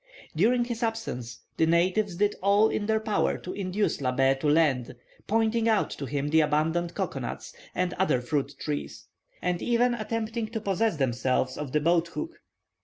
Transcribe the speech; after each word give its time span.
During 0.35 0.65
his 0.65 0.81
absence, 0.81 1.41
the 1.57 1.67
natives 1.67 2.15
did 2.15 2.35
all 2.41 2.69
in 2.69 2.87
their 2.87 2.99
power 2.99 3.37
to 3.37 3.53
induce 3.53 3.97
Labbé 3.97 4.39
to 4.39 4.49
land, 4.49 4.95
pointing 5.27 5.69
out 5.69 5.91
to 5.91 6.07
him 6.07 6.29
the 6.29 6.39
abundant 6.41 6.95
cocoa 6.95 7.19
nut 7.19 7.51
and 7.75 7.93
other 7.93 8.19
fruit 8.19 8.55
trees, 8.59 9.05
and 9.43 9.61
even 9.61 9.93
attempting 9.93 10.47
to 10.47 10.59
possess 10.59 10.97
themselves 10.97 11.55
of 11.55 11.71
the 11.71 11.79
boat 11.81 12.07
hook. 12.07 12.31